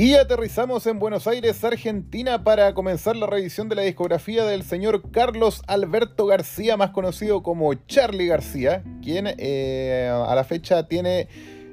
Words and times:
Y 0.00 0.14
aterrizamos 0.14 0.86
en 0.86 0.98
Buenos 0.98 1.26
Aires, 1.26 1.62
Argentina, 1.62 2.42
para 2.42 2.72
comenzar 2.72 3.16
la 3.16 3.26
revisión 3.26 3.68
de 3.68 3.74
la 3.74 3.82
discografía 3.82 4.46
del 4.46 4.62
señor 4.62 5.10
Carlos 5.10 5.60
Alberto 5.66 6.24
García, 6.24 6.78
más 6.78 6.92
conocido 6.92 7.42
como 7.42 7.74
Charlie 7.74 8.26
García, 8.26 8.82
quien 9.02 9.26
eh, 9.36 10.10
a 10.10 10.34
la 10.34 10.44
fecha 10.44 10.88
tiene 10.88 11.28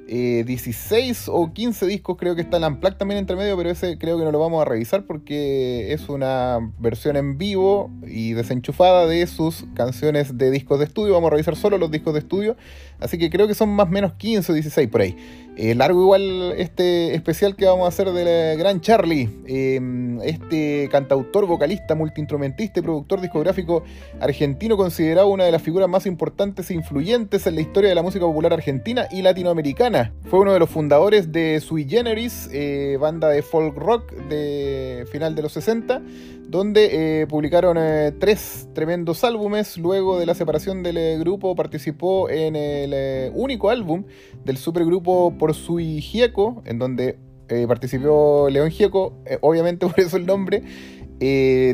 16 0.08 1.28
eh, 1.28 1.30
o 1.32 1.54
15 1.54 1.86
discos, 1.86 2.18
creo 2.18 2.34
que 2.34 2.42
está 2.42 2.58
el 2.58 2.64
Unplugged 2.64 2.96
también 2.96 3.18
entre 3.18 3.34
medio, 3.34 3.56
pero 3.56 3.70
ese 3.70 3.96
creo 3.96 4.18
que 4.18 4.24
no 4.24 4.30
lo 4.30 4.38
vamos 4.38 4.60
a 4.60 4.64
revisar 4.64 5.04
porque 5.04 5.94
es 5.94 6.10
una 6.10 6.58
versión 6.78 7.16
en 7.16 7.36
vivo 7.36 7.90
y 8.06 8.32
desenchufada 8.32 9.06
de 9.06 9.26
sus 9.26 9.64
canciones 9.74 10.36
de 10.36 10.50
discos 10.50 10.78
de 10.78 10.86
estudio. 10.86 11.14
Vamos 11.14 11.28
a 11.28 11.30
revisar 11.32 11.56
solo 11.56 11.76
los 11.76 11.90
discos 11.90 12.14
de 12.14 12.20
estudio, 12.20 12.56
así 13.00 13.16
que 13.16 13.28
creo 13.30 13.46
que 13.46 13.54
son 13.54 13.70
más 13.70 13.88
o 13.88 13.90
menos 13.90 14.12
15 14.14 14.52
o 14.52 14.54
16 14.54 14.88
por 14.88 15.02
ahí. 15.02 15.16
Eh, 15.60 15.74
largo 15.74 16.00
igual 16.00 16.54
este 16.56 17.16
especial 17.16 17.56
que 17.56 17.66
vamos 17.66 17.84
a 17.84 17.88
hacer 17.88 18.12
del 18.12 18.56
gran 18.56 18.80
Charlie, 18.80 19.28
em, 19.44 20.20
este 20.20 20.88
cantautor, 20.88 21.46
vocalista, 21.46 21.96
multiinstrumentista 21.96 22.78
y 22.78 22.82
productor 22.84 23.20
discográfico 23.20 23.82
argentino, 24.20 24.76
considerado 24.76 25.26
una 25.26 25.44
de 25.44 25.50
las 25.50 25.60
figuras 25.60 25.88
más 25.88 26.06
importantes 26.06 26.70
e 26.70 26.74
influyentes 26.74 27.44
en 27.48 27.56
la 27.56 27.60
historia 27.60 27.88
de 27.88 27.96
la 27.96 28.02
música 28.02 28.24
popular 28.24 28.52
argentina 28.52 29.08
y 29.10 29.22
latinoamericana. 29.22 30.12
Fue 30.30 30.38
uno 30.38 30.52
de 30.52 30.60
los 30.60 30.70
fundadores 30.70 31.32
de 31.32 31.58
Sui 31.58 31.88
Generis, 31.88 32.48
eh, 32.52 32.96
banda 33.00 33.28
de 33.28 33.42
folk 33.42 33.74
rock 33.76 34.12
de 34.28 35.06
final 35.10 35.34
de 35.34 35.42
los 35.42 35.50
60, 35.54 36.00
donde 36.48 37.20
eh, 37.20 37.26
publicaron 37.26 37.76
eh, 37.78 38.12
tres 38.18 38.68
tremendos 38.74 39.22
álbumes. 39.22 39.76
Luego 39.76 40.18
de 40.18 40.24
la 40.24 40.34
separación 40.34 40.82
del 40.82 40.96
eh, 40.96 41.18
grupo 41.18 41.54
participó 41.54 42.30
en 42.30 42.56
el 42.56 43.30
único 43.34 43.68
álbum 43.68 44.04
del 44.44 44.56
supergrupo 44.56 45.36
Por 45.38 45.54
Sui 45.54 46.00
Gieco, 46.00 46.62
en 46.64 46.78
donde 46.78 47.18
participó 47.66 48.48
León 48.50 48.70
Gieco, 48.70 49.14
obviamente 49.40 49.86
por 49.88 49.98
eso 50.00 50.16
el 50.16 50.26
nombre. 50.26 50.62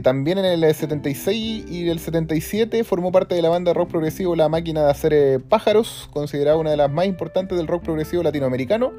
también 0.02 0.38
en 0.38 0.44
el 0.44 0.74
76 0.74 1.66
y 1.68 1.88
el 1.88 1.98
77 1.98 2.84
formó 2.84 3.10
parte 3.10 3.34
de 3.34 3.42
la 3.42 3.48
banda 3.48 3.72
rock 3.72 3.90
progresivo 3.90 4.36
La 4.36 4.48
Máquina 4.48 4.84
de 4.84 4.90
Hacer 4.90 5.42
Pájaros, 5.42 6.08
considerada 6.12 6.56
una 6.56 6.70
de 6.70 6.76
las 6.76 6.90
más 6.90 7.06
importantes 7.06 7.58
del 7.58 7.66
rock 7.66 7.82
progresivo 7.82 8.22
latinoamericano. 8.22 8.92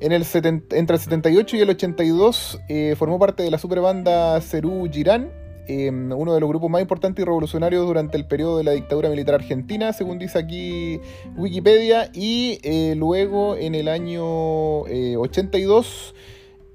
En 0.00 0.12
el 0.12 0.24
entre 0.32 0.94
el 0.94 1.00
78 1.00 1.56
y 1.56 1.60
el 1.60 1.70
82 1.70 2.60
eh, 2.68 2.94
formó 2.96 3.18
parte 3.18 3.42
de 3.42 3.50
la 3.50 3.58
superbanda 3.58 4.40
Cerú 4.40 4.88
Girán, 4.90 5.32
em, 5.66 6.12
uno 6.12 6.34
de 6.34 6.40
los 6.40 6.48
grupos 6.48 6.70
más 6.70 6.80
importantes 6.80 7.22
y 7.22 7.24
revolucionarios 7.24 7.84
durante 7.84 8.16
el 8.16 8.24
periodo 8.24 8.58
de 8.58 8.64
la 8.64 8.72
dictadura 8.72 9.08
militar 9.10 9.34
argentina, 9.34 9.92
según 9.92 10.18
dice 10.18 10.38
aquí 10.38 11.00
Wikipedia, 11.36 12.10
y 12.14 12.60
eh, 12.62 12.94
luego 12.96 13.56
en 13.56 13.74
el 13.74 13.88
año 13.88 14.24
82 14.24 16.14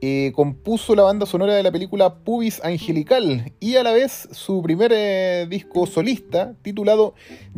eh, 0.05 0.33
compuso 0.33 0.95
la 0.95 1.03
banda 1.03 1.25
sonora 1.25 1.53
de 1.55 1.63
la 1.63 1.71
película 1.71 2.15
Pubis 2.15 2.59
Angelical 2.65 3.53
y 3.61 3.77
a 3.77 3.83
la 3.83 3.93
vez 3.93 4.27
su 4.33 4.61
primer 4.61 4.91
eh, 4.93 5.47
disco 5.49 5.85
solista 5.85 6.55
titulado 6.61 7.13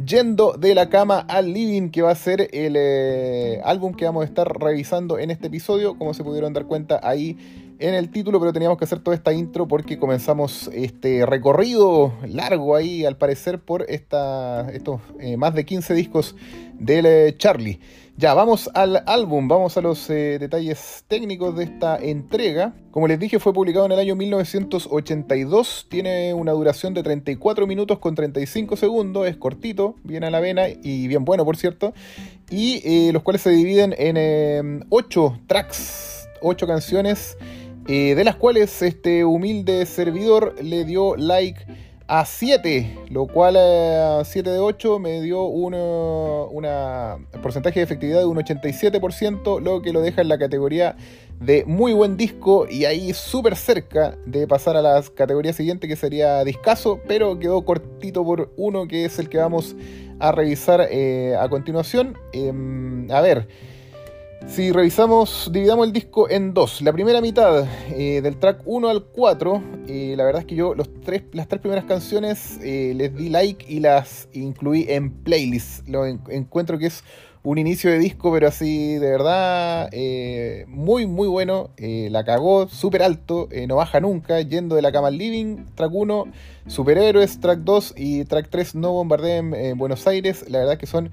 Yendo 0.05 0.53
de 0.53 0.75
la 0.75 0.87
cama 0.87 1.25
al 1.27 1.51
living 1.51 1.89
que 1.89 2.03
va 2.03 2.11
a 2.11 2.15
ser 2.15 2.47
el 2.53 2.75
eh, 2.77 3.61
álbum 3.63 3.95
que 3.95 4.05
vamos 4.05 4.21
a 4.21 4.25
estar 4.25 4.59
revisando 4.59 5.17
en 5.17 5.31
este 5.31 5.47
episodio 5.47 5.97
como 5.97 6.13
se 6.13 6.23
pudieron 6.23 6.53
dar 6.53 6.65
cuenta 6.65 6.99
ahí 7.01 7.35
en 7.79 7.93
el 7.93 8.09
título, 8.09 8.39
pero 8.39 8.53
teníamos 8.53 8.77
que 8.77 8.85
hacer 8.85 8.99
toda 8.99 9.15
esta 9.15 9.33
intro 9.33 9.67
porque 9.67 9.97
comenzamos 9.97 10.69
este 10.73 11.25
recorrido 11.25 12.13
largo 12.27 12.75
ahí, 12.75 13.05
al 13.05 13.17
parecer, 13.17 13.59
por 13.59 13.85
esta, 13.89 14.69
estos 14.71 15.01
eh, 15.19 15.37
más 15.37 15.53
de 15.53 15.65
15 15.65 15.93
discos 15.93 16.35
del 16.73 17.05
eh, 17.05 17.35
Charlie. 17.37 17.79
Ya, 18.17 18.33
vamos 18.33 18.69
al 18.73 19.03
álbum, 19.07 19.49
vamos 19.49 19.75
a 19.75 19.81
los 19.81 20.09
eh, 20.09 20.39
detalles 20.39 21.03
técnicos 21.09 21.57
de 21.57 21.65
esta 21.65 21.97
entrega. 21.97 22.73
Como 22.91 23.09
les 23.09 23.19
dije, 23.19 23.39
fue 23.39 23.51
publicado 23.51 23.85
en 23.85 23.91
el 23.91 23.99
año 23.99 24.15
1982, 24.15 25.87
tiene 25.89 26.33
una 26.33 26.53
duración 26.53 26.93
de 26.93 27.03
34 27.03 27.67
minutos 27.67 27.99
con 27.99 28.15
35 28.15 28.77
segundos, 28.77 29.27
es 29.27 29.35
cortito, 29.35 29.95
bien 30.03 30.23
a 30.23 30.29
la 30.29 30.39
vena 30.39 30.69
y 30.69 31.09
bien 31.09 31.25
bueno, 31.25 31.43
por 31.43 31.57
cierto, 31.57 31.93
y 32.49 33.11
los 33.11 33.21
cuales 33.21 33.41
se 33.41 33.49
dividen 33.49 33.93
en 33.97 34.85
8 34.89 35.41
tracks, 35.47 36.29
8 36.41 36.67
canciones 36.67 37.37
eh, 37.87 38.15
de 38.15 38.23
las 38.23 38.35
cuales 38.35 38.81
este 38.81 39.25
humilde 39.25 39.85
servidor 39.85 40.55
le 40.61 40.85
dio 40.85 41.15
like 41.15 41.59
a 42.07 42.25
7, 42.25 42.99
lo 43.09 43.27
cual 43.27 43.55
a 43.57 44.21
eh, 44.21 44.25
7 44.25 44.49
de 44.49 44.59
8 44.59 44.99
me 44.99 45.21
dio 45.21 45.43
un 45.43 45.75
porcentaje 47.41 47.79
de 47.79 47.83
efectividad 47.83 48.19
de 48.19 48.25
un 48.25 48.37
87%, 48.37 49.61
lo 49.61 49.81
que 49.81 49.91
lo 49.91 50.01
deja 50.01 50.21
en 50.21 50.29
la 50.29 50.37
categoría 50.37 50.95
de 51.39 51.65
muy 51.65 51.93
buen 51.93 52.15
disco 52.17 52.65
y 52.69 52.85
ahí 52.85 53.13
súper 53.13 53.55
cerca 53.55 54.17
de 54.25 54.47
pasar 54.47 54.77
a 54.77 54.81
la 54.81 55.03
categoría 55.15 55.53
siguiente 55.53 55.87
que 55.87 55.95
sería 55.95 56.43
discaso, 56.43 57.01
pero 57.07 57.39
quedó 57.39 57.65
cortito 57.65 58.23
por 58.23 58.53
uno 58.55 58.87
que 58.87 59.05
es 59.05 59.19
el 59.19 59.29
que 59.29 59.37
vamos 59.37 59.75
a 60.19 60.31
revisar 60.31 60.87
eh, 60.89 61.35
a 61.39 61.49
continuación. 61.49 62.17
Em, 62.33 63.11
a 63.11 63.21
ver. 63.21 63.47
Si 64.47 64.71
revisamos, 64.71 65.49
dividamos 65.51 65.87
el 65.87 65.91
disco 65.91 66.29
en 66.29 66.53
dos. 66.53 66.81
La 66.81 66.93
primera 66.93 67.19
mitad, 67.19 67.67
eh, 67.89 68.21
del 68.21 68.37
track 68.37 68.61
1 68.65 68.89
al 68.89 69.03
4, 69.03 69.63
eh, 69.87 70.13
la 70.15 70.23
verdad 70.23 70.41
es 70.41 70.47
que 70.47 70.55
yo 70.55 70.75
los 70.75 70.87
tres, 71.01 71.23
las 71.33 71.47
tres 71.47 71.59
primeras 71.59 71.85
canciones 71.85 72.59
eh, 72.63 72.93
les 72.95 73.13
di 73.15 73.29
like 73.29 73.65
y 73.67 73.79
las 73.79 74.29
incluí 74.33 74.85
en 74.87 75.11
playlist. 75.11 75.87
Lo 75.89 76.05
encuentro 76.05 76.77
que 76.77 76.85
es 76.85 77.03
un 77.43 77.57
inicio 77.57 77.91
de 77.91 77.99
disco, 77.99 78.31
pero 78.31 78.47
así 78.47 78.95
de 78.95 79.09
verdad 79.09 79.89
muy, 80.67 81.05
muy 81.05 81.27
bueno. 81.27 81.71
la 81.77 82.23
cagó 82.23 82.67
súper 82.67 83.03
alto, 83.03 83.49
no 83.67 83.75
baja 83.75 83.99
nunca, 83.99 84.41
yendo 84.41 84.75
de 84.75 84.81
la 84.81 84.91
cama 84.91 85.09
al 85.09 85.17
living. 85.17 85.65
Track 85.75 85.91
1, 85.93 86.25
Superhéroes, 86.67 87.39
track 87.39 87.59
2 87.59 87.93
y 87.97 88.25
track 88.25 88.47
3, 88.49 88.75
No 88.75 88.93
Bombardeen 88.93 89.53
en 89.53 89.77
Buenos 89.77 90.07
Aires. 90.07 90.49
La 90.49 90.59
verdad 90.59 90.77
que 90.77 90.87
son 90.87 91.11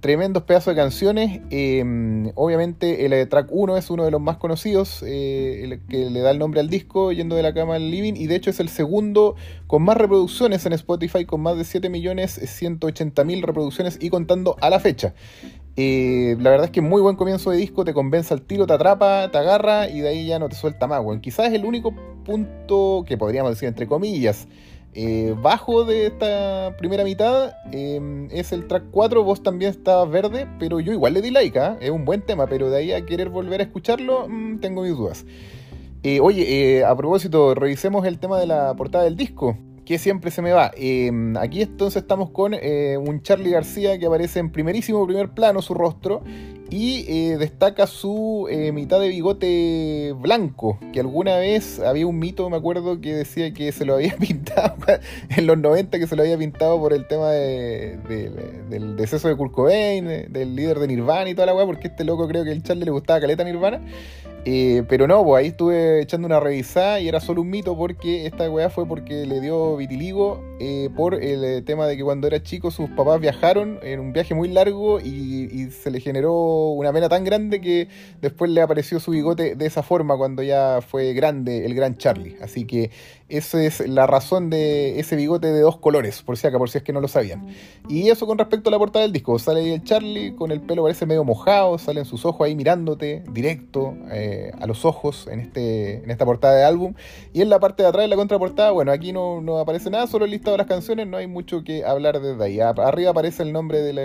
tremendos 0.00 0.44
pedazos 0.44 0.74
de 0.74 0.80
canciones. 0.80 1.40
Em, 1.50 2.30
obviamente 2.34 3.04
el 3.04 3.12
eh, 3.12 3.26
track 3.26 3.48
1 3.50 3.76
es 3.76 3.90
uno 3.90 4.04
de 4.04 4.10
los 4.10 4.20
más 4.20 4.36
conocidos, 4.36 5.02
eh, 5.02 5.64
el 5.64 5.80
que 5.86 6.10
le 6.10 6.20
da 6.20 6.30
el 6.30 6.38
nombre 6.38 6.60
al 6.60 6.68
disco, 6.68 7.12
yendo 7.12 7.36
de 7.36 7.42
la 7.42 7.52
cama 7.54 7.76
al 7.76 7.90
living, 7.90 8.14
y 8.14 8.26
de 8.26 8.36
hecho 8.36 8.50
es 8.50 8.60
el 8.60 8.68
segundo 8.68 9.36
con 9.66 9.82
más 9.82 9.96
reproducciones 9.96 10.64
en 10.66 10.72
Spotify, 10.74 11.24
con 11.24 11.40
más 11.40 11.56
de 11.56 11.64
7.180.000 11.64 13.42
reproducciones 13.42 13.98
y 14.00 14.10
contando 14.10 14.56
a 14.60 14.70
la 14.70 14.80
fecha. 14.80 15.14
Eh, 15.76 16.36
la 16.40 16.50
verdad 16.50 16.66
es 16.66 16.70
que 16.72 16.80
muy 16.80 17.00
buen 17.00 17.14
comienzo 17.14 17.50
de 17.50 17.56
disco, 17.56 17.84
te 17.84 17.94
convence 17.94 18.34
al 18.34 18.42
tiro, 18.42 18.66
te 18.66 18.72
atrapa, 18.72 19.30
te 19.30 19.38
agarra 19.38 19.88
y 19.88 20.00
de 20.00 20.08
ahí 20.08 20.26
ya 20.26 20.38
no 20.38 20.48
te 20.48 20.56
suelta 20.56 20.86
más. 20.88 21.02
Bueno, 21.02 21.20
quizás 21.20 21.46
es 21.48 21.54
el 21.54 21.64
único 21.64 21.94
punto 22.24 23.04
que 23.06 23.16
podríamos 23.16 23.52
decir 23.52 23.68
entre 23.68 23.86
comillas 23.86 24.48
eh, 24.94 25.34
bajo 25.40 25.84
de 25.84 26.06
esta 26.06 26.74
primera 26.78 27.04
mitad 27.04 27.52
em, 27.72 28.28
es 28.30 28.52
el 28.52 28.66
track 28.66 28.84
4, 28.90 29.22
vos 29.22 29.42
también 29.42 29.70
estabas 29.70 30.10
verde, 30.10 30.48
pero 30.58 30.80
yo 30.80 30.92
igual 30.92 31.14
le 31.14 31.22
di 31.22 31.30
like, 31.30 31.58
¿ah? 31.58 31.76
es 31.80 31.90
un 31.90 32.04
buen 32.04 32.22
tema, 32.22 32.46
pero 32.46 32.70
de 32.70 32.78
ahí 32.78 32.92
a 32.92 33.04
querer 33.04 33.28
volver 33.28 33.60
a 33.60 33.64
escucharlo, 33.64 34.26
mm, 34.28 34.58
tengo 34.58 34.82
mis 34.82 34.96
dudas. 34.96 35.24
Eh, 36.02 36.20
oye, 36.20 36.78
eh, 36.78 36.84
a 36.84 36.96
propósito, 36.96 37.54
revisemos 37.54 38.06
el 38.06 38.18
tema 38.18 38.40
de 38.40 38.46
la 38.46 38.74
portada 38.74 39.04
del 39.04 39.16
disco, 39.16 39.56
que 39.84 39.98
siempre 39.98 40.30
se 40.30 40.42
me 40.42 40.52
va. 40.52 40.70
Em, 40.76 41.36
aquí 41.36 41.62
entonces 41.62 42.02
estamos 42.02 42.30
con 42.30 42.54
un 42.54 43.22
Charlie 43.22 43.50
García 43.50 43.98
que 43.98 44.06
aparece 44.06 44.38
en 44.38 44.50
primerísimo 44.50 45.06
primer 45.06 45.30
plano 45.30 45.62
su 45.62 45.74
rostro 45.74 46.22
y 46.70 47.06
eh, 47.08 47.36
destaca 47.38 47.86
su 47.86 48.46
eh, 48.50 48.72
mitad 48.72 49.00
de 49.00 49.08
bigote 49.08 50.14
blanco, 50.18 50.78
que 50.92 51.00
alguna 51.00 51.36
vez 51.36 51.80
había 51.80 52.06
un 52.06 52.18
mito, 52.18 52.48
me 52.50 52.56
acuerdo, 52.56 53.00
que 53.00 53.14
decía 53.14 53.52
que 53.52 53.72
se 53.72 53.84
lo 53.84 53.94
había 53.94 54.16
pintado 54.20 54.76
en 55.30 55.46
los 55.46 55.58
90, 55.58 55.98
que 55.98 56.06
se 56.06 56.16
lo 56.16 56.22
había 56.22 56.36
pintado 56.36 56.78
por 56.78 56.92
el 56.92 57.06
tema 57.06 57.30
del 57.30 58.96
deceso 58.96 59.28
de 59.28 59.36
Kurt 59.36 59.52
Cobain, 59.52 60.32
del 60.32 60.56
líder 60.56 60.78
de 60.78 60.88
Nirvana 60.88 61.30
y 61.30 61.34
toda 61.34 61.46
la 61.46 61.54
weá, 61.54 61.66
porque 61.66 61.88
este 61.88 62.04
loco 62.04 62.28
creo 62.28 62.44
que 62.44 62.52
el 62.52 62.62
Charlie 62.62 62.84
le 62.84 62.90
gustaba 62.90 63.20
caleta 63.20 63.44
Nirvana. 63.44 63.80
Eh, 64.50 64.82
pero 64.88 65.06
no, 65.06 65.22
pues 65.24 65.42
ahí 65.42 65.48
estuve 65.48 66.00
echando 66.00 66.24
una 66.24 66.40
revisada 66.40 67.00
y 67.00 67.06
era 67.06 67.20
solo 67.20 67.42
un 67.42 67.50
mito 67.50 67.76
porque 67.76 68.24
esta 68.24 68.50
weá 68.50 68.70
fue 68.70 68.86
porque 68.86 69.26
le 69.26 69.42
dio 69.42 69.76
vitiligo 69.76 70.42
eh, 70.58 70.88
por 70.96 71.14
el 71.14 71.44
eh, 71.44 71.60
tema 71.60 71.86
de 71.86 71.98
que 71.98 72.02
cuando 72.02 72.26
era 72.26 72.42
chico 72.42 72.70
sus 72.70 72.88
papás 72.88 73.20
viajaron 73.20 73.78
en 73.82 74.00
un 74.00 74.14
viaje 74.14 74.34
muy 74.34 74.48
largo 74.48 75.00
y, 75.00 75.68
se 75.68 75.90
le 75.90 76.00
generó 76.00 76.70
una 76.70 76.92
pena 76.94 77.10
tan 77.10 77.24
grande 77.24 77.60
que 77.60 77.88
después 78.22 78.50
le 78.50 78.62
apareció 78.62 79.00
su 79.00 79.10
bigote 79.10 79.54
de 79.54 79.66
esa 79.66 79.82
forma 79.82 80.16
cuando 80.16 80.42
ya 80.42 80.80
fue 80.80 81.12
grande 81.12 81.66
el 81.66 81.74
gran 81.74 81.98
Charlie. 81.98 82.36
Así 82.40 82.64
que 82.64 82.90
esa 83.28 83.62
es 83.62 83.86
la 83.86 84.06
razón 84.06 84.48
de 84.48 84.98
ese 84.98 85.14
bigote 85.14 85.48
de 85.48 85.60
dos 85.60 85.76
colores, 85.76 86.22
por 86.22 86.38
si 86.38 86.46
acá, 86.46 86.56
por 86.56 86.70
si 86.70 86.78
es 86.78 86.84
que 86.84 86.94
no 86.94 87.02
lo 87.02 87.08
sabían. 87.08 87.48
Y 87.88 88.08
eso 88.08 88.26
con 88.26 88.38
respecto 88.38 88.70
a 88.70 88.72
la 88.72 88.78
portada 88.78 89.02
del 89.02 89.12
disco. 89.12 89.38
Sale 89.38 89.60
ahí 89.60 89.72
el 89.72 89.84
Charlie 89.84 90.34
con 90.34 90.50
el 90.50 90.62
pelo 90.62 90.84
parece 90.84 91.04
medio 91.04 91.24
mojado, 91.24 91.76
salen 91.76 92.06
sus 92.06 92.24
ojos 92.24 92.46
ahí 92.46 92.54
mirándote 92.54 93.22
directo 93.30 93.94
eh, 94.10 94.37
a 94.58 94.66
los 94.66 94.84
ojos 94.84 95.28
en, 95.28 95.40
este, 95.40 96.04
en 96.04 96.10
esta 96.10 96.24
portada 96.24 96.56
de 96.56 96.64
álbum. 96.64 96.94
Y 97.32 97.42
en 97.42 97.48
la 97.48 97.60
parte 97.60 97.82
de 97.82 97.88
atrás, 97.88 98.04
de 98.04 98.08
la 98.08 98.16
contraportada, 98.16 98.70
bueno, 98.70 98.92
aquí 98.92 99.12
no, 99.12 99.40
no 99.40 99.58
aparece 99.58 99.90
nada, 99.90 100.06
solo 100.06 100.24
el 100.24 100.30
listado 100.30 100.52
de 100.52 100.58
las 100.58 100.66
canciones, 100.66 101.06
no 101.06 101.16
hay 101.16 101.26
mucho 101.26 101.64
que 101.64 101.84
hablar 101.84 102.20
desde 102.20 102.44
ahí. 102.44 102.60
Arriba 102.60 103.10
aparece 103.10 103.42
el 103.42 103.52
nombre 103.52 103.80
del 103.80 103.98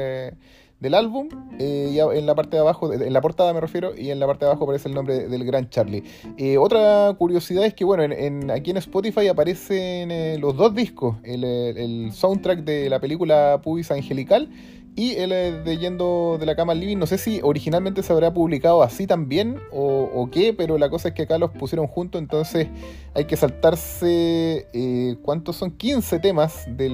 del 0.83 0.93
álbum. 0.93 1.29
Eh, 1.59 1.89
y 1.93 1.99
en 1.99 2.25
la 2.25 2.35
parte 2.35 2.57
de 2.57 2.61
abajo, 2.61 2.93
en 2.93 3.13
la 3.13 3.21
portada 3.21 3.53
me 3.53 3.61
refiero, 3.61 3.97
y 3.97 4.11
en 4.11 4.19
la 4.19 4.27
parte 4.27 4.45
de 4.45 4.51
abajo 4.51 4.65
aparece 4.65 4.89
el 4.89 4.93
nombre 4.93 5.27
del 5.27 5.45
gran 5.45 5.69
Charlie. 5.69 6.03
Eh, 6.37 6.57
otra 6.57 7.15
curiosidad 7.17 7.65
es 7.65 7.73
que, 7.73 7.85
bueno, 7.85 8.03
en, 8.03 8.51
aquí 8.51 8.71
en 8.71 8.77
Spotify 8.77 9.27
aparecen 9.29 10.11
eh, 10.11 10.37
los 10.39 10.55
dos 10.55 10.75
discos: 10.75 11.15
el, 11.23 11.43
el, 11.45 12.11
soundtrack 12.11 12.59
de 12.59 12.89
la 12.89 12.99
película 12.99 13.61
Pubis 13.63 13.91
Angelical 13.91 14.49
y 14.95 15.15
el 15.15 15.63
de 15.63 15.77
Yendo 15.77 16.37
de 16.39 16.45
la 16.45 16.55
Cama 16.55 16.73
Living, 16.73 16.97
no 16.97 17.07
sé 17.07 17.17
si 17.17 17.39
originalmente 17.41 18.03
se 18.03 18.13
habrá 18.13 18.33
publicado 18.33 18.83
así 18.83 19.07
también 19.07 19.59
o, 19.71 20.29
qué, 20.31 20.53
pero 20.53 20.77
la 20.77 20.89
cosa 20.89 21.09
es 21.09 21.13
que 21.13 21.23
acá 21.23 21.37
los 21.37 21.51
pusieron 21.51 21.87
juntos, 21.87 22.21
entonces 22.21 22.67
hay 23.15 23.25
que 23.25 23.35
saltarse, 23.35 24.67
eh, 24.73 25.15
¿cuántos 25.23 25.55
son? 25.55 25.71
15 25.71 26.19
temas 26.19 26.65
de 26.67 26.89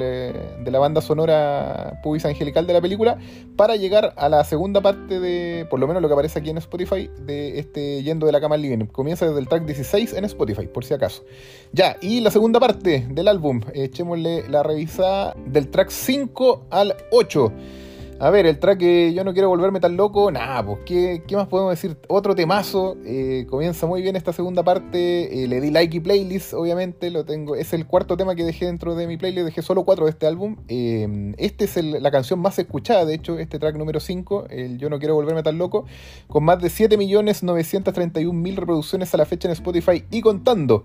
la, 0.65 0.79
banda 0.79 1.01
sonora 1.01 1.99
Pubis 2.01 2.25
Angelical 2.25 2.65
de 2.65 2.73
la 2.73 2.81
película 2.81 3.17
para 3.57 3.75
llegar 3.75 4.13
a 4.15 4.29
la 4.29 4.45
segunda 4.45 4.79
parte 4.79 5.19
de, 5.19 5.67
por 5.69 5.79
lo 5.79 5.87
menos 5.87 6.01
lo 6.01 6.07
que 6.07 6.13
aparece 6.13 6.39
aquí 6.39 6.49
en 6.49 6.57
Spotify, 6.57 7.09
de 7.25 7.59
este 7.59 8.01
Yendo 8.03 8.25
de 8.25 8.31
la 8.31 8.39
Cama 8.39 8.55
Living. 8.55 8.85
Comienza 8.85 9.25
desde 9.25 9.39
el 9.39 9.47
track 9.49 9.65
16 9.65 10.13
en 10.13 10.25
Spotify, 10.25 10.67
por 10.67 10.85
si 10.85 10.93
acaso. 10.93 11.25
Ya, 11.73 11.97
y 12.01 12.21
la 12.21 12.31
segunda 12.31 12.59
parte 12.61 13.05
del 13.09 13.27
álbum, 13.27 13.61
echémosle 13.73 14.47
la 14.47 14.63
revisada 14.63 15.35
del 15.45 15.69
track 15.69 15.89
5 15.89 16.67
al 16.69 16.95
8. 17.11 17.51
A 18.21 18.31
ver, 18.31 18.45
el 18.45 18.59
track 18.59 18.81
Yo 19.13 19.23
no 19.23 19.31
quiero 19.31 19.47
volverme 19.47 19.79
tan 19.79 19.95
loco, 19.95 20.29
nada, 20.29 20.65
pues, 20.65 20.79
¿qué, 20.85 21.23
más 21.31 21.47
podemos 21.47 21.71
decir? 21.71 21.97
Otro 22.09 22.35
temazo, 22.35 22.97
eh, 23.05 23.45
comienza 23.49 23.87
muy 23.87 24.01
bien 24.01 24.17
esta 24.17 24.33
segunda 24.33 24.61
parte, 24.61 25.43
eh, 25.43 25.47
le 25.47 25.61
di 25.61 25.71
like 25.71 25.95
y 25.95 25.99
playlist, 26.01 26.53
obviamente, 26.53 27.11
lo 27.11 27.23
tengo, 27.23 27.55
es 27.55 27.71
el 27.71 27.87
cuarto 27.87 28.17
tema 28.17 28.35
que 28.35 28.43
dejé 28.43 28.65
dentro 28.65 28.95
de 28.95 29.07
mi 29.07 29.15
playlist, 29.15 29.45
dejé 29.45 29.61
solo 29.61 29.85
cuatro 29.85 30.03
de 30.03 30.11
este 30.11 30.27
álbum. 30.27 30.57
Eh, 30.67 31.33
este 31.37 31.63
es 31.63 31.77
la 31.77 32.11
canción 32.11 32.41
más 32.41 32.59
escuchada, 32.59 33.05
de 33.05 33.13
hecho, 33.13 33.39
este 33.39 33.57
track 33.57 33.77
número 33.77 34.01
5, 34.01 34.47
el 34.49 34.77
Yo 34.79 34.89
no 34.89 34.99
quiero 34.99 35.15
volverme 35.15 35.41
tan 35.41 35.57
loco, 35.57 35.85
con 36.27 36.43
más 36.43 36.61
de 36.61 36.67
7.931.000 36.67 38.55
reproducciones 38.55 39.13
a 39.13 39.17
la 39.17 39.25
fecha 39.25 39.47
en 39.47 39.53
Spotify 39.53 40.03
y 40.11 40.19
contando. 40.19 40.83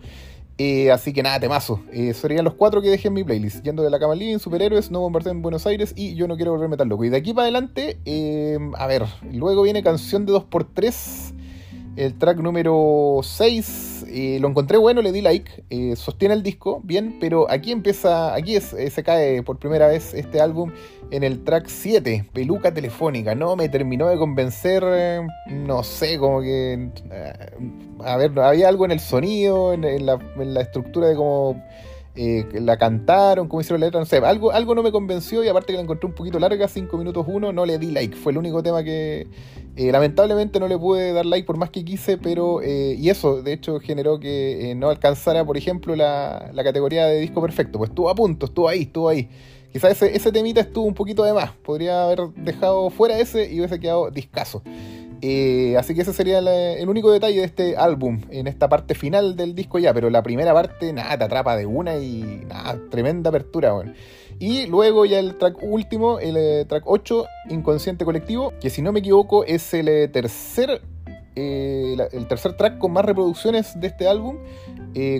Eh, 0.56 0.90
así 0.90 1.12
que 1.12 1.22
nada, 1.22 1.40
temazo. 1.40 1.80
Eh, 1.92 2.14
serían 2.14 2.44
los 2.44 2.54
cuatro 2.54 2.80
que 2.80 2.88
dejé 2.88 3.08
en 3.08 3.14
mi 3.14 3.24
playlist. 3.24 3.64
Yendo 3.64 3.82
de 3.82 3.90
la 3.90 3.98
cama 3.98 4.14
living, 4.14 4.38
superhéroes, 4.38 4.90
no 4.90 5.00
bombardeo 5.00 5.32
en 5.32 5.42
Buenos 5.42 5.66
Aires 5.66 5.92
y 5.96 6.14
yo 6.14 6.28
no 6.28 6.36
quiero 6.36 6.52
volverme 6.52 6.76
tan 6.76 6.88
loco. 6.88 7.04
Y 7.04 7.08
de 7.08 7.16
aquí 7.16 7.32
para 7.32 7.44
adelante, 7.44 7.98
eh, 8.04 8.58
a 8.76 8.86
ver, 8.86 9.04
luego 9.32 9.62
viene 9.62 9.82
canción 9.82 10.26
de 10.26 10.32
2x3 10.32 11.34
el 11.96 12.18
track 12.18 12.38
número 12.38 13.20
6 13.22 13.93
eh, 14.16 14.38
lo 14.38 14.46
encontré 14.46 14.78
bueno, 14.78 15.02
le 15.02 15.10
di 15.10 15.20
like, 15.20 15.64
eh, 15.70 15.96
sostiene 15.96 16.34
el 16.34 16.44
disco, 16.44 16.80
bien, 16.84 17.16
pero 17.20 17.50
aquí 17.50 17.72
empieza, 17.72 18.32
aquí 18.32 18.54
eh, 18.54 18.60
se 18.60 19.02
cae 19.02 19.42
por 19.42 19.58
primera 19.58 19.88
vez 19.88 20.14
este 20.14 20.40
álbum 20.40 20.70
en 21.10 21.24
el 21.24 21.42
track 21.42 21.66
7, 21.66 22.30
Peluca 22.32 22.72
Telefónica, 22.72 23.34
no 23.34 23.56
me 23.56 23.68
terminó 23.68 24.06
de 24.06 24.16
convencer, 24.16 24.84
no 25.50 25.82
sé, 25.82 26.16
como 26.18 26.42
que, 26.42 26.90
a 28.04 28.16
ver, 28.16 28.38
había 28.38 28.68
algo 28.68 28.84
en 28.84 28.92
el 28.92 29.00
sonido, 29.00 29.72
en, 29.72 30.06
la, 30.06 30.20
en 30.36 30.54
la 30.54 30.60
estructura 30.60 31.08
de 31.08 31.16
cómo 31.16 31.60
eh, 32.16 32.46
la 32.60 32.76
cantaron, 32.76 33.48
como 33.48 33.60
hicieron 33.60 33.80
la 33.80 33.86
letra, 33.86 33.98
no 33.98 34.06
sé, 34.06 34.18
algo, 34.18 34.52
algo 34.52 34.74
no 34.74 34.84
me 34.84 34.92
convenció 34.92 35.42
y 35.42 35.48
aparte 35.48 35.68
que 35.68 35.78
la 35.78 35.82
encontré 35.82 36.06
un 36.06 36.14
poquito 36.14 36.38
larga, 36.38 36.68
5 36.68 36.96
minutos 36.96 37.26
1, 37.28 37.52
no 37.52 37.66
le 37.66 37.78
di 37.78 37.90
like, 37.90 38.16
fue 38.16 38.30
el 38.30 38.38
único 38.38 38.62
tema 38.62 38.84
que 38.84 39.26
eh, 39.76 39.90
lamentablemente 39.90 40.60
no 40.60 40.68
le 40.68 40.78
pude 40.78 41.12
dar 41.12 41.26
like 41.26 41.44
por 41.44 41.56
más 41.56 41.70
que 41.70 41.84
quise, 41.84 42.16
pero, 42.16 42.62
eh, 42.62 42.94
y 42.96 43.08
eso 43.08 43.42
de 43.42 43.52
hecho 43.52 43.80
generó 43.80 44.20
que 44.20 44.74
no 44.76 44.90
alcanzara, 44.90 45.44
por 45.44 45.56
ejemplo, 45.56 45.96
la, 45.96 46.50
la, 46.52 46.62
categoría 46.62 47.06
de 47.06 47.18
disco 47.18 47.42
perfecto, 47.42 47.78
pues 47.78 47.90
estuvo 47.90 48.08
a 48.08 48.14
punto, 48.14 48.46
estuvo 48.46 48.68
ahí, 48.68 48.82
estuvo 48.82 49.08
ahí. 49.08 49.28
Quizás 49.72 49.90
ese, 49.90 50.16
ese 50.16 50.30
temita 50.30 50.60
estuvo 50.60 50.86
un 50.86 50.94
poquito 50.94 51.24
de 51.24 51.32
más, 51.32 51.50
podría 51.64 52.04
haber 52.04 52.28
dejado 52.36 52.90
fuera 52.90 53.18
ese 53.18 53.52
y 53.52 53.58
hubiese 53.58 53.80
quedado 53.80 54.08
discaso. 54.12 54.62
Eh, 55.22 55.76
así 55.78 55.94
que 55.94 56.02
ese 56.02 56.12
sería 56.12 56.38
el 56.38 56.88
único 56.88 57.10
detalle 57.10 57.40
de 57.40 57.44
este 57.44 57.76
álbum, 57.76 58.20
en 58.30 58.46
esta 58.46 58.68
parte 58.68 58.94
final 58.94 59.36
del 59.36 59.54
disco 59.54 59.78
ya, 59.78 59.94
pero 59.94 60.10
la 60.10 60.22
primera 60.22 60.52
parte, 60.52 60.92
nada, 60.92 61.16
te 61.16 61.24
atrapa 61.24 61.56
de 61.56 61.66
una 61.66 61.96
y 61.96 62.42
nada, 62.46 62.78
tremenda 62.90 63.30
apertura, 63.30 63.72
bueno. 63.72 63.92
Y 64.38 64.66
luego 64.66 65.06
ya 65.06 65.18
el 65.18 65.38
track 65.38 65.62
último, 65.62 66.18
el 66.18 66.36
eh, 66.36 66.64
track 66.66 66.84
8, 66.86 67.26
Inconsciente 67.50 68.04
Colectivo, 68.04 68.52
que 68.60 68.68
si 68.68 68.82
no 68.82 68.92
me 68.92 68.98
equivoco 69.00 69.44
es 69.44 69.72
el 69.74 69.88
eh, 69.88 70.08
tercer, 70.08 70.82
el 71.36 72.26
tercer 72.28 72.56
track 72.56 72.78
con 72.78 72.92
más 72.92 73.04
reproducciones 73.04 73.80
de 73.80 73.86
este 73.86 74.06
álbum. 74.08 74.38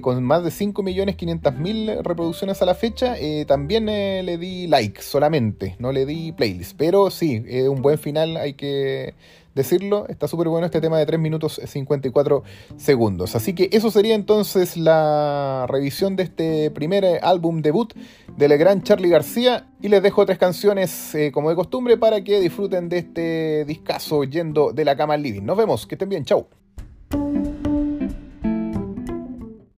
Con 0.00 0.22
más 0.22 0.44
de 0.44 0.50
5.500.000 0.50 2.02
reproducciones 2.02 2.62
a 2.62 2.66
la 2.66 2.74
fecha, 2.74 3.16
también 3.46 3.86
le 3.86 4.38
di 4.38 4.66
like 4.66 5.02
solamente, 5.02 5.76
no 5.78 5.92
le 5.92 6.06
di 6.06 6.32
playlist. 6.32 6.76
Pero 6.76 7.10
sí, 7.10 7.44
un 7.68 7.82
buen 7.82 7.98
final, 7.98 8.36
hay 8.36 8.54
que 8.54 9.14
decirlo. 9.54 10.06
Está 10.08 10.28
súper 10.28 10.48
bueno 10.48 10.66
este 10.66 10.80
tema 10.80 10.98
de 10.98 11.06
3 11.06 11.18
minutos 11.20 11.60
54 11.64 12.42
segundos. 12.76 13.34
Así 13.36 13.54
que 13.54 13.68
eso 13.72 13.90
sería 13.90 14.14
entonces 14.14 14.76
la 14.76 15.66
revisión 15.68 16.16
de 16.16 16.24
este 16.24 16.70
primer 16.70 17.04
eh, 17.04 17.20
álbum 17.22 17.62
debut 17.62 17.94
del 18.36 18.56
gran 18.58 18.82
Charlie 18.82 19.08
García. 19.08 19.68
Y 19.80 19.88
les 19.88 20.02
dejo 20.02 20.24
tres 20.24 20.38
canciones 20.38 21.14
eh, 21.14 21.30
como 21.30 21.50
de 21.50 21.56
costumbre 21.56 21.98
para 21.98 22.24
que 22.24 22.40
disfruten 22.40 22.88
de 22.88 22.98
este 22.98 23.64
discazo 23.66 24.24
yendo 24.24 24.72
de 24.72 24.84
la 24.84 24.96
cama 24.96 25.14
al 25.14 25.22
living. 25.22 25.42
Nos 25.42 25.58
vemos, 25.58 25.86
que 25.86 25.94
estén 25.94 26.08
bien, 26.08 26.24
chau. 26.24 26.46